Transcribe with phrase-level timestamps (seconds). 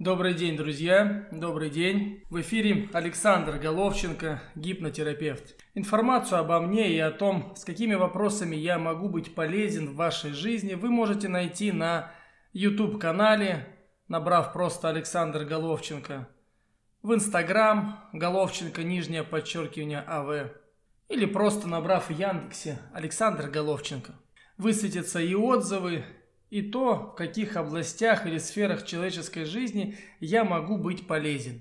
[0.00, 1.28] Добрый день, друзья.
[1.30, 2.24] Добрый день.
[2.30, 5.56] В эфире Александр Головченко, гипнотерапевт.
[5.74, 10.32] Информацию обо мне и о том, с какими вопросами я могу быть полезен в вашей
[10.32, 12.14] жизни, вы можете найти на
[12.54, 13.66] YouTube-канале,
[14.08, 16.26] набрав просто Александр Головченко,
[17.02, 20.50] в Instagram Головченко, нижнее подчеркивание АВ,
[21.10, 24.14] или просто набрав в Яндексе Александр Головченко.
[24.56, 26.06] Высветятся и отзывы,
[26.50, 31.60] и то, в каких областях или сферах человеческой жизни я могу быть полезен.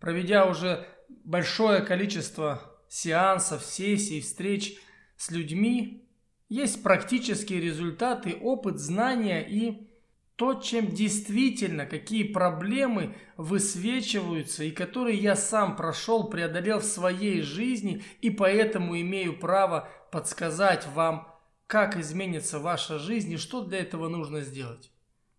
[0.00, 0.86] Проведя уже
[1.24, 4.78] большое количество сеансов, сессий, встреч
[5.16, 6.08] с людьми,
[6.48, 9.88] есть практические результаты, опыт, знания и
[10.36, 18.02] то, чем действительно, какие проблемы высвечиваются и которые я сам прошел, преодолел в своей жизни
[18.20, 21.33] и поэтому имею право подсказать вам
[21.66, 24.90] как изменится ваша жизнь и что для этого нужно сделать.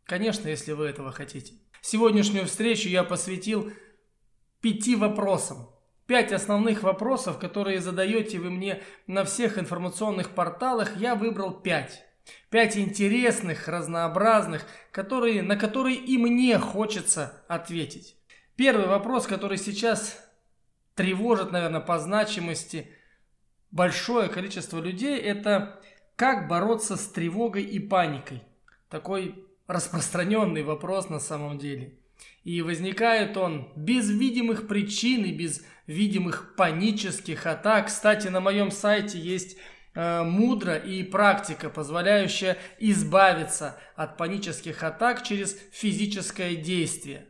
[0.06, 1.54] Конечно, если вы этого хотите.
[1.82, 3.72] Сегодняшнюю встречу я посвятил
[4.62, 5.70] пяти вопросам.
[6.08, 12.04] Пять основных вопросов, которые задаете вы мне на всех информационных порталах, я выбрал пять.
[12.50, 18.18] Пять интересных, разнообразных, которые, на которые и мне хочется ответить.
[18.56, 20.20] Первый вопрос, который сейчас
[20.96, 22.90] тревожит, наверное, по значимости
[23.72, 25.82] большое количество людей, это
[26.16, 28.44] как бороться с тревогой и паникой?
[28.90, 31.98] Такой распространенный вопрос на самом деле.
[32.44, 37.88] И возникает он без видимых причин и без видимых панических атак.
[37.88, 39.58] Кстати, на моем сайте есть
[39.94, 47.28] э, мудро и практика, позволяющая избавиться от панических атак через физическое действие.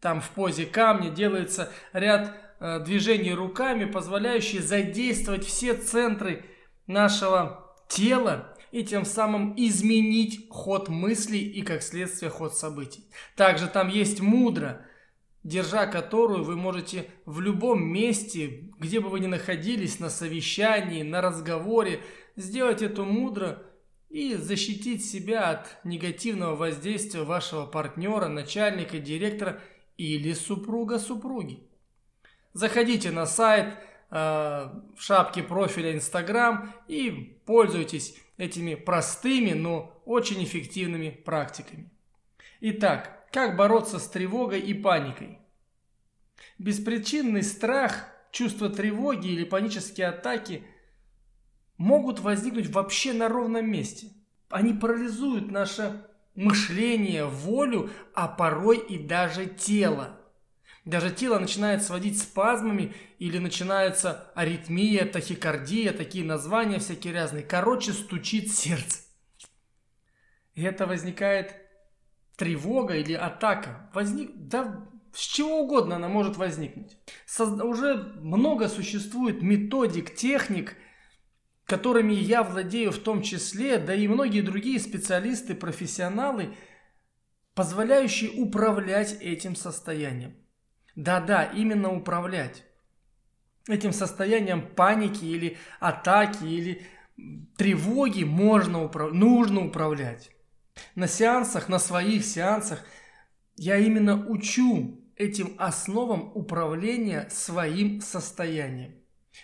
[0.00, 6.44] Там в позе камня делается ряд э, движений руками, позволяющие задействовать все центры
[6.86, 7.61] нашего
[7.92, 13.04] тело и тем самым изменить ход мыслей и как следствие ход событий.
[13.36, 14.86] Также там есть мудро,
[15.44, 21.20] держа которую вы можете в любом месте, где бы вы ни находились, на совещании, на
[21.20, 22.00] разговоре,
[22.36, 23.62] сделать эту мудро
[24.08, 29.60] и защитить себя от негативного воздействия вашего партнера, начальника, директора
[29.98, 31.60] или супруга-супруги.
[32.54, 33.74] Заходите на сайт
[34.12, 41.90] в шапке профиля Instagram и пользуйтесь этими простыми, но очень эффективными практиками.
[42.60, 45.38] Итак, как бороться с тревогой и паникой?
[46.58, 50.62] Беспричинный страх, чувство тревоги или панические атаки
[51.78, 54.08] могут возникнуть вообще на ровном месте.
[54.50, 60.18] Они парализуют наше мышление, волю, а порой и даже тело.
[60.84, 67.44] Даже тело начинает сводить спазмами или начинается аритмия, тахикардия, такие названия всякие разные.
[67.44, 69.00] Короче, стучит сердце.
[70.54, 71.54] И это возникает
[72.36, 73.90] тревога или атака.
[73.94, 76.96] Возник, да с чего угодно она может возникнуть.
[77.26, 80.76] Созда, уже много существует методик, техник,
[81.64, 86.56] которыми я владею в том числе, да и многие другие специалисты, профессионалы,
[87.54, 90.34] позволяющие управлять этим состоянием.
[90.96, 92.64] Да-да, именно управлять.
[93.68, 96.82] Этим состоянием паники или атаки или
[97.56, 100.30] тревоги можно управлять, нужно управлять.
[100.94, 102.84] На сеансах, на своих сеансах
[103.56, 108.94] я именно учу этим основам управления своим состоянием.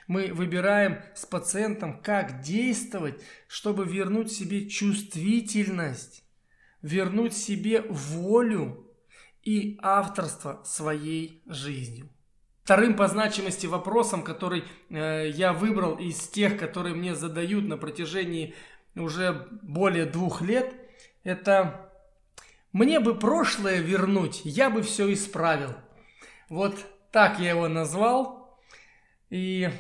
[0.06, 6.24] Мы выбираем с пациентом, как действовать, чтобы вернуть себе чувствительность,
[6.82, 8.87] вернуть себе волю,
[9.42, 12.08] и авторство своей жизнью.
[12.64, 18.54] Вторым по значимости вопросом, который э, я выбрал из тех, которые мне задают на протяжении
[18.94, 20.74] уже более двух лет,
[21.24, 21.90] это
[22.72, 25.74] «Мне бы прошлое вернуть, я бы все исправил».
[26.50, 26.76] Вот
[27.10, 28.58] так я его назвал.
[29.30, 29.70] И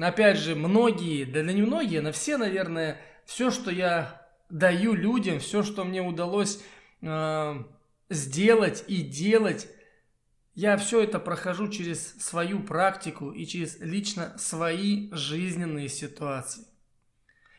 [0.00, 5.62] опять же, многие, да не многие, но все, наверное, все, что я даю людям, все,
[5.62, 6.60] что мне удалось
[7.02, 7.54] э,
[8.10, 9.68] сделать и делать.
[10.54, 16.66] Я все это прохожу через свою практику и через лично свои жизненные ситуации.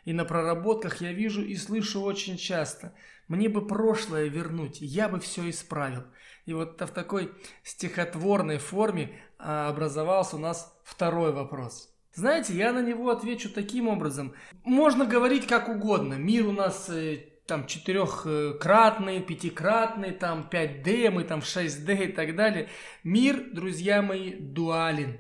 [0.04, 2.94] И на проработках я вижу и слышу очень часто,
[3.28, 6.04] мне бы прошлое вернуть, я бы все исправил.
[6.46, 7.32] И вот в такой
[7.64, 11.96] стихотворной форме а, образовался у нас второй вопрос.
[12.14, 14.34] Знаете, я на него отвечу таким образом.
[14.66, 16.16] Можно говорить как угодно.
[16.16, 22.70] Мир у нас э, там четырехкратный, пятикратный, там 5D, мы там 6D и так далее.
[23.04, 25.20] Мир, друзья мои, дуален.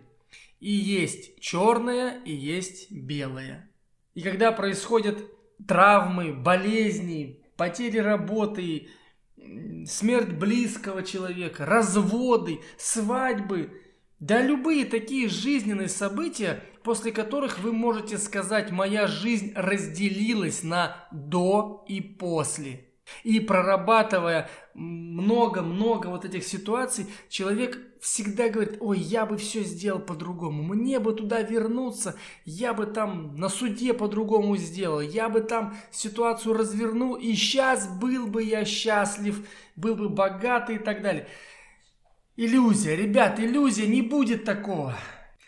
[0.61, 3.69] И есть черное, и есть белое.
[4.13, 5.17] И когда происходят
[5.67, 8.87] травмы, болезни, потери работы,
[9.85, 13.77] смерть близкого человека, разводы, свадьбы,
[14.21, 21.83] да любые такие жизненные события, после которых вы можете сказать, моя жизнь разделилась на до
[21.87, 22.85] и после.
[23.23, 30.61] И прорабатывая много-много вот этих ситуаций, человек всегда говорит, ой, я бы все сделал по-другому,
[30.63, 32.15] мне бы туда вернуться,
[32.45, 38.27] я бы там на суде по-другому сделал, я бы там ситуацию развернул, и сейчас был
[38.27, 41.27] бы я счастлив, был бы богатый и так далее.
[42.43, 44.97] Иллюзия, ребят, иллюзия, не будет такого.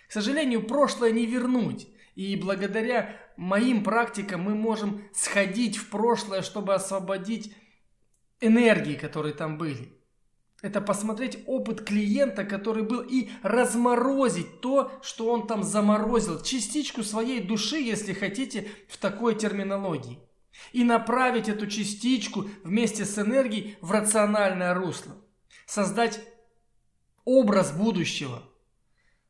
[0.08, 1.88] К сожалению, прошлое не вернуть.
[2.14, 7.56] И благодаря моим практикам мы можем сходить в прошлое, чтобы освободить
[8.42, 9.92] энергии, которые там были.
[10.62, 17.42] Это посмотреть опыт клиента, который был, и разморозить то, что он там заморозил, частичку своей
[17.42, 20.20] души, если хотите, в такой терминологии.
[20.74, 25.16] И направить эту частичку вместе с энергией в рациональное русло.
[25.66, 26.24] Создать
[27.26, 28.44] образ будущего.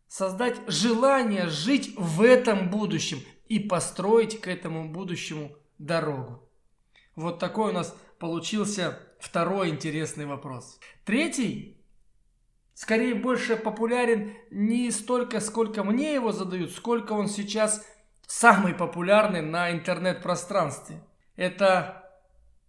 [0.07, 6.47] Создать желание жить в этом будущем и построить к этому будущему дорогу.
[7.15, 10.79] Вот такой у нас получился второй интересный вопрос.
[11.05, 11.83] Третий,
[12.73, 17.85] скорее больше популярен не столько, сколько мне его задают, сколько он сейчас
[18.27, 21.01] самый популярный на интернет-пространстве.
[21.35, 22.11] Это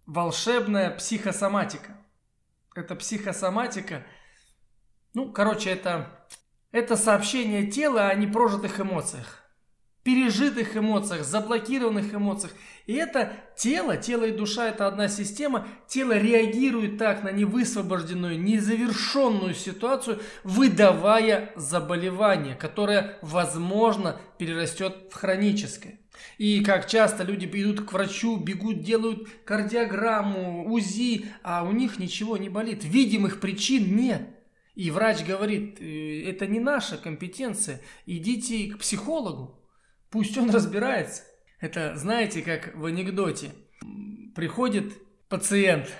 [0.05, 1.97] волшебная психосоматика.
[2.75, 4.05] Это психосоматика,
[5.15, 6.07] ну, короче, это,
[6.71, 9.45] это сообщение тела о непрожитых эмоциях
[10.05, 12.53] пережитых эмоциях, заблокированных эмоциях.
[12.85, 19.55] И это тело, тело и душа это одна система, тело реагирует так на невысвобожденную, незавершенную
[19.55, 25.99] ситуацию, выдавая заболевание, которое, возможно, перерастет в хроническое.
[26.37, 32.37] И как часто люди идут к врачу, бегут, делают кардиограмму, УЗИ, а у них ничего
[32.37, 32.83] не болит.
[32.83, 34.29] Видимых причин нет.
[34.75, 39.59] И врач говорит, «Э, это не наша компетенция, идите к психологу.
[40.09, 41.23] Пусть он разбирается.
[41.59, 43.51] Это, знаете, как в анекдоте.
[44.35, 44.93] Приходит
[45.29, 45.91] пациент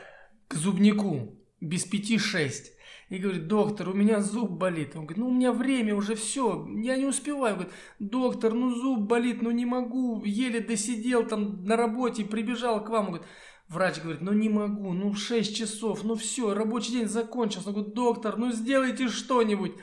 [0.47, 2.73] к зубнику без пяти шесть
[3.09, 4.95] и говорит, доктор, у меня зуб болит.
[4.95, 7.53] Он говорит, ну у меня время уже все, я не успеваю.
[7.53, 12.83] Он говорит, доктор, ну зуб болит, ну не могу, еле досидел там на работе, прибежал
[12.83, 13.05] к вам.
[13.05, 13.27] Он говорит,
[13.67, 17.69] Врач говорит, ну не могу, ну 6 часов, ну все, рабочий день закончился.
[17.69, 19.73] Он говорит, доктор, ну сделайте что-нибудь.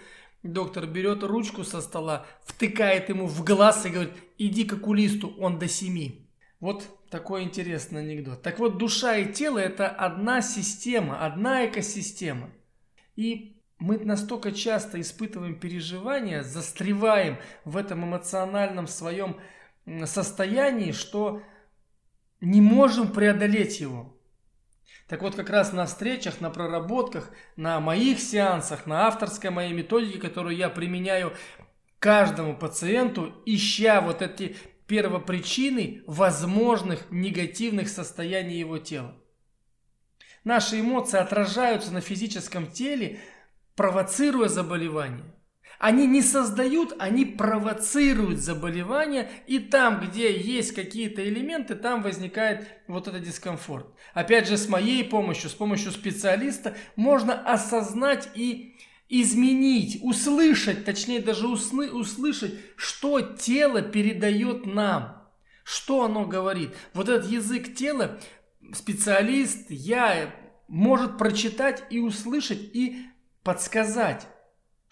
[0.42, 5.58] Доктор берет ручку со стола, втыкает ему в глаз и говорит, иди к окулисту, он
[5.58, 6.28] до семи.
[6.60, 8.42] Вот такой интересный анекдот.
[8.42, 12.50] Так вот, душа и тело это одна система, одна экосистема.
[13.16, 19.36] И мы настолько часто испытываем переживания, застреваем в этом эмоциональном своем
[20.06, 21.42] состоянии, что
[22.42, 24.14] не можем преодолеть его.
[25.08, 30.18] Так вот, как раз на встречах, на проработках, на моих сеансах, на авторской моей методике,
[30.18, 31.32] которую я применяю
[31.98, 34.56] каждому пациенту, ища вот эти
[34.86, 39.14] первопричины возможных негативных состояний его тела.
[40.44, 43.20] Наши эмоции отражаются на физическом теле,
[43.76, 45.32] провоцируя заболевание.
[45.82, 53.08] Они не создают, они провоцируют заболевание, и там, где есть какие-то элементы, там возникает вот
[53.08, 53.88] этот дискомфорт.
[54.14, 58.76] Опять же, с моей помощью, с помощью специалиста можно осознать и
[59.08, 65.28] изменить, услышать, точнее даже усны, услышать, что тело передает нам,
[65.64, 66.76] что оно говорит.
[66.94, 68.20] Вот этот язык тела
[68.72, 70.32] специалист, я,
[70.68, 73.04] может прочитать и услышать и
[73.42, 74.28] подсказать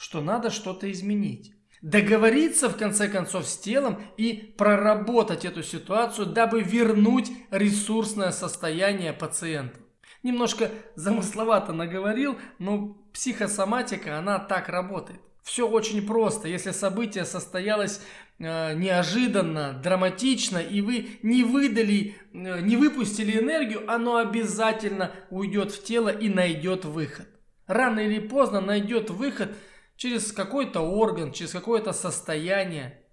[0.00, 1.52] что надо что-то изменить.
[1.82, 9.78] Договориться, в конце концов, с телом и проработать эту ситуацию, дабы вернуть ресурсное состояние пациента.
[10.22, 15.20] Немножко замысловато наговорил, но психосоматика, она так работает.
[15.42, 16.48] Все очень просто.
[16.48, 18.00] Если событие состоялось
[18.38, 25.84] э, неожиданно, драматично, и вы не выдали, э, не выпустили энергию, оно обязательно уйдет в
[25.84, 27.28] тело и найдет выход.
[27.66, 29.54] Рано или поздно найдет выход–
[30.00, 33.04] через какой-то орган, через какое-то состояние.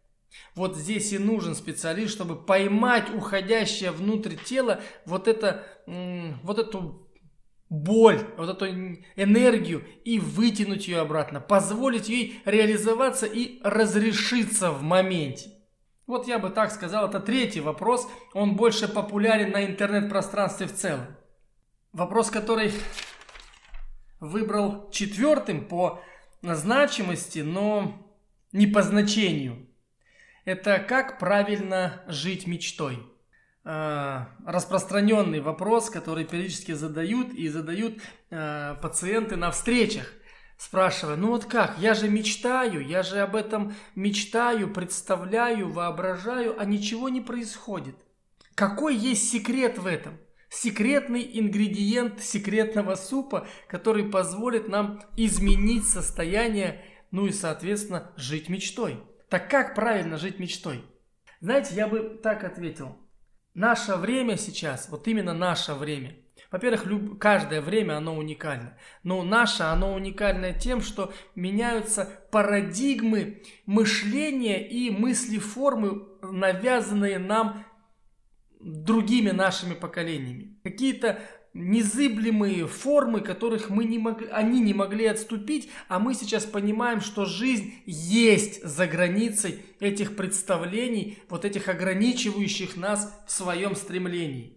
[0.55, 7.09] Вот здесь и нужен специалист, чтобы поймать уходящее внутрь тела вот, это, вот эту
[7.69, 8.67] боль, вот эту
[9.17, 15.51] энергию и вытянуть ее обратно, позволить ей реализоваться и разрешиться в моменте.
[16.05, 21.17] Вот я бы так сказал, это третий вопрос, он больше популярен на интернет-пространстве в целом.
[21.91, 22.71] Вопрос, который
[24.21, 26.01] выбрал четвертым по
[26.41, 28.15] значимости, но
[28.51, 29.67] не по значению.
[30.45, 32.99] Это как правильно жить мечтой.
[33.65, 40.11] э, распространенный вопрос, который периодически задают и задают э, пациенты на встречах
[40.57, 46.65] спрашивая, ну вот как, я же мечтаю, я же об этом мечтаю, представляю, воображаю, а
[46.65, 47.95] ничего не происходит.
[48.55, 50.17] Какой есть секрет в этом?
[50.49, 59.03] Секретный ингредиент секретного супа, который позволит нам изменить состояние, ну и, соответственно, жить мечтой.
[59.29, 60.83] Так как правильно жить мечтой?
[61.41, 62.97] Знаете, я бы так ответил.
[63.53, 66.15] Наше время сейчас, вот именно наше время–
[66.51, 67.19] во-первых, люб...
[67.19, 68.77] каждое время оно уникально.
[69.03, 77.65] Но наше оно уникальное тем, что меняются парадигмы мышления и мыслеформы, навязанные нам
[78.59, 80.57] другими нашими поколениями.
[80.63, 81.19] Какие-то
[81.53, 87.25] незыблемые формы, которых мы не могли, они не могли отступить, а мы сейчас понимаем, что
[87.25, 94.56] жизнь есть за границей этих представлений, вот этих ограничивающих нас в своем стремлении.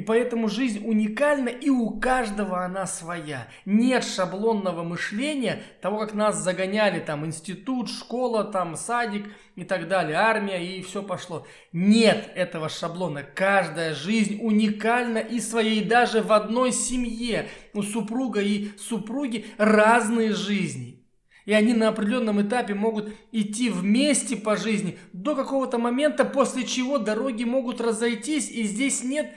[0.00, 3.48] И поэтому жизнь уникальна, и у каждого она своя.
[3.66, 9.26] Нет шаблонного мышления, того, как нас загоняли, там, институт, школа, там, садик
[9.56, 11.46] и так далее, армия, и все пошло.
[11.74, 13.22] Нет этого шаблона.
[13.22, 15.84] Каждая жизнь уникальна и своей.
[15.84, 21.04] Даже в одной семье у супруга и супруги разные жизни.
[21.44, 26.96] И они на определенном этапе могут идти вместе по жизни до какого-то момента, после чего
[26.96, 29.30] дороги могут разойтись, и здесь нет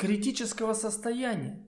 [0.00, 1.60] критического состояния.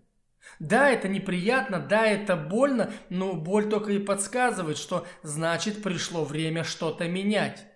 [0.59, 6.65] Да, это неприятно, да, это больно, но боль только и подсказывает, что значит пришло время
[6.65, 7.67] что-то менять.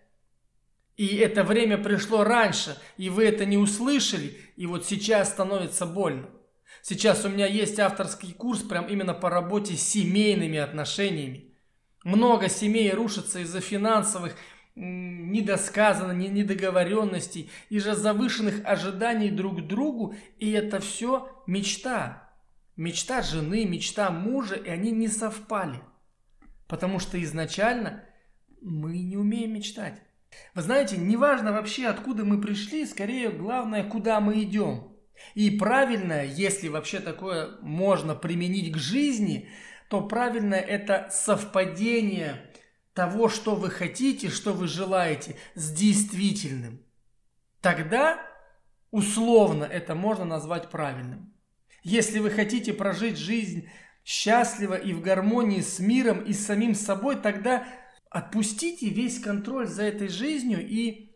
[0.97, 6.31] И это время пришло раньше, и вы это не услышали, и вот сейчас становится больно.
[6.81, 11.53] Сейчас у меня есть авторский курс прям именно по работе с семейными отношениями.
[12.03, 14.35] Много семей рушится из-за финансовых
[14.77, 22.31] недосказанно, недоговоренностей и же завышенных ожиданий друг к другу, и это все мечта.
[22.77, 25.81] Мечта жены, мечта мужа, и они не совпали.
[26.69, 28.05] Потому что изначально
[28.61, 30.03] мы не умеем мечтать.
[30.55, 34.93] Вы знаете, неважно вообще, откуда мы пришли, скорее главное, куда мы идем.
[35.35, 39.49] И правильно, если вообще такое можно применить к жизни,
[39.89, 42.46] то правильно это совпадение
[42.97, 46.81] того, что вы хотите, что вы желаете, с действительным.
[47.61, 48.19] Тогда
[48.91, 51.35] условно это можно назвать правильным.
[51.83, 53.69] Если вы хотите прожить жизнь
[54.03, 57.69] счастливо и в гармонии с миром и с самим собой, тогда
[58.09, 61.15] отпустите весь контроль за этой жизнью и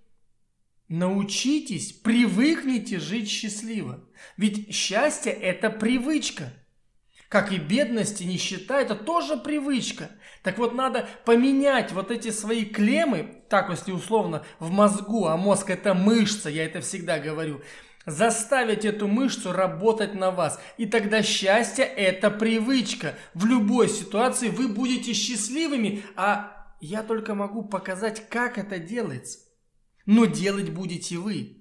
[0.89, 4.07] научитесь, привыкните жить счастливо.
[4.37, 6.53] Ведь счастье– это привычка–
[7.31, 10.11] как и бедность и нищета, это тоже привычка.
[10.43, 15.71] Так вот, надо поменять вот эти свои клеммы, так если условно, в мозгу, а мозг
[15.71, 17.63] это мышца, я это всегда говорю,
[18.05, 20.61] заставить эту мышцу работать на вас.
[20.77, 23.15] И тогда счастье– это привычка.
[23.35, 29.39] В любой ситуации вы будете счастливыми, а я только могу показать, как это делается.
[30.05, 31.59] Но делать будете вы.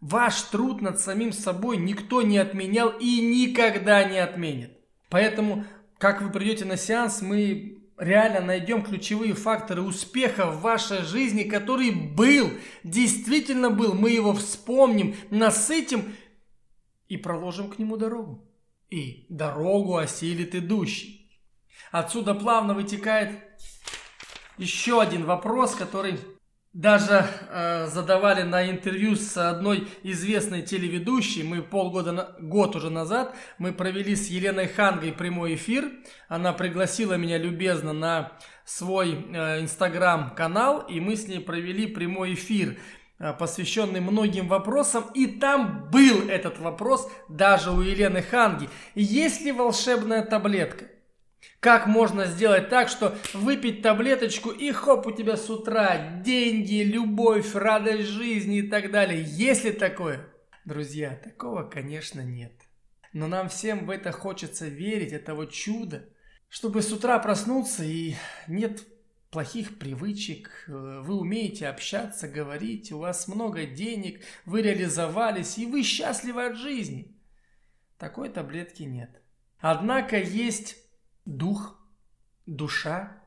[0.00, 4.73] Ваш труд над самим собой никто не отменял и никогда не отменит.
[5.14, 5.64] Поэтому,
[5.98, 11.92] как вы придете на сеанс, мы реально найдем ключевые факторы успеха в вашей жизни, который
[11.92, 12.50] был,
[12.82, 13.94] действительно был.
[13.94, 16.16] Мы его вспомним, насытим
[17.06, 18.44] и проложим к нему дорогу.
[18.90, 21.30] И дорогу осилит идущий.
[21.92, 23.38] Отсюда плавно вытекает
[24.58, 26.18] еще один вопрос, который
[26.74, 31.44] даже э, задавали на интервью с одной известной телеведущей.
[31.44, 35.92] Мы полгода, год уже назад, мы провели с Еленой Хангой прямой эфир.
[36.28, 38.32] Она пригласила меня любезно на
[38.64, 42.76] свой э, инстаграм-канал, и мы с ней провели прямой эфир
[43.20, 48.68] э, посвященный многим вопросам, и там был этот вопрос даже у Елены Ханги.
[48.96, 50.86] Есть ли волшебная таблетка?
[51.60, 57.54] Как можно сделать так, что выпить таблеточку и хоп, у тебя с утра деньги, любовь,
[57.54, 59.22] радость жизни и так далее.
[59.26, 60.28] Есть ли такое?
[60.64, 62.52] Друзья, такого, конечно, нет.
[63.12, 66.08] Но нам всем в это хочется верить, это вот чудо.
[66.48, 68.14] Чтобы с утра проснуться и
[68.46, 68.84] нет
[69.30, 76.46] плохих привычек, вы умеете общаться, говорить, у вас много денег, вы реализовались и вы счастливы
[76.46, 77.16] от жизни.
[77.98, 79.10] Такой таблетки нет.
[79.58, 80.76] Однако есть
[81.24, 81.78] дух,
[82.46, 83.22] душа,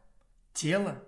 [0.54, 1.04] тело,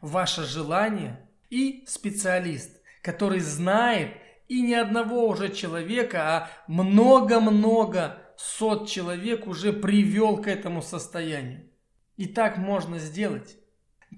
[0.00, 4.16] ваше желание и специалист, который знает
[4.48, 11.68] и не одного уже человека, а много-много сот человек уже привел к этому состоянию.
[12.16, 13.56] И так можно сделать.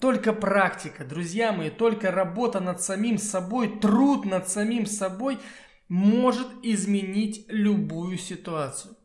[0.01, 5.39] Только практика, друзья мои, только работа над самим собой, труд над самим собой
[5.89, 8.97] может изменить любую ситуацию.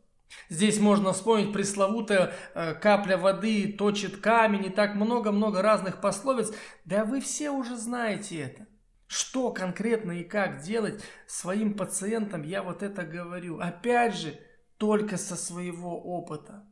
[0.48, 6.52] Здесь можно вспомнить пресловутая э, капля воды точит камень и так много-много разных пословиц.
[6.84, 8.66] Да вы все уже знаете это.
[9.06, 13.58] Что конкретно и как делать своим пациентам, я вот это говорю.
[13.58, 14.38] Опять же,
[14.76, 16.64] только со своего опыта.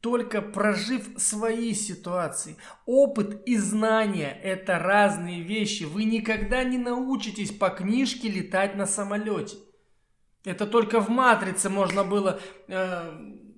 [0.00, 2.56] Только прожив свои ситуации.
[2.86, 5.84] Опыт и знания– это разные вещи.
[5.84, 9.56] Вы никогда не научитесь по книжке летать на самолете.
[10.46, 12.38] Это только в «Матрице» можно было,
[12.68, 13.12] э,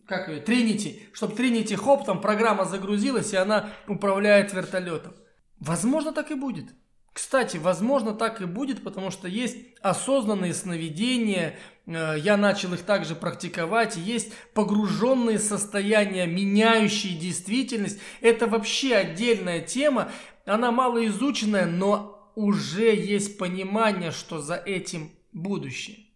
[0.06, 5.12] как ее, Тринити, чтобы Тринити хоп, там программа загрузилась, и она управляет вертолетом.
[5.60, 6.64] Возможно, так и будет.
[7.12, 13.14] Кстати, возможно, так и будет, потому что есть осознанные сновидения, э, я начал их также
[13.14, 18.00] практиковать, есть погруженные состояния, меняющие действительность.
[18.22, 20.10] Это вообще отдельная тема,
[20.46, 26.07] она малоизученная, но уже есть понимание, что за этим будущее.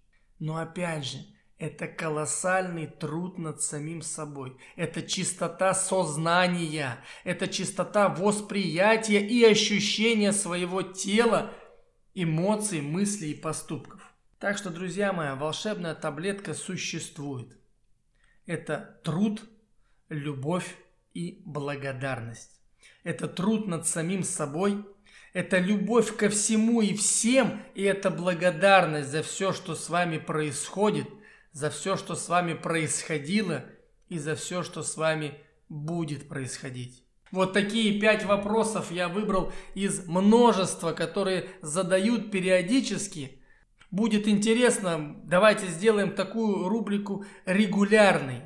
[0.43, 1.19] Но опять же,
[1.57, 4.57] это колоссальный труд над самим собой.
[4.75, 6.99] Это чистота сознания.
[7.23, 11.55] Это чистота восприятия и ощущения своего тела,
[12.15, 14.03] эмоций, мыслей и поступков.
[14.41, 17.57] Так что, друзья мои, волшебная таблетка существует.
[18.45, 19.45] Это труд,
[20.09, 20.77] любовь
[21.15, 22.61] и благодарность.
[23.05, 24.85] Это труд над самим собой–
[25.33, 31.09] это любовь ко всему и всем, и это благодарность за все, что с вами происходит,
[31.53, 33.65] за все, что с вами происходило,
[34.09, 37.03] и за все, что с вами будет происходить.
[37.31, 43.43] Вот такие пять вопросов я выбрал из множества, которые задают периодически.
[43.91, 48.43] Будет интересно, давайте сделаем такую рубрику регулярной.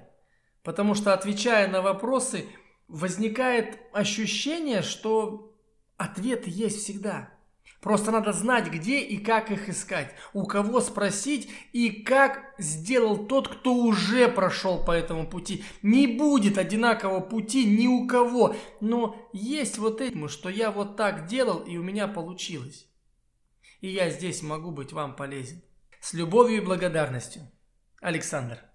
[0.62, 2.46] Потому что отвечая на вопросы,
[2.86, 5.55] возникает ощущение, что
[5.96, 7.30] Ответы есть всегда.
[7.80, 13.48] Просто надо знать, где и как их искать, у кого спросить и как сделал тот,
[13.48, 15.62] кто уже прошел по этому пути.
[15.82, 21.26] Не будет одинакового пути ни у кого, но есть вот этим, что я вот так
[21.26, 22.88] делал и у меня получилось.
[23.80, 25.62] И я здесь могу быть вам полезен.
[26.00, 27.42] С любовью и благодарностью.
[28.00, 28.66] Александр.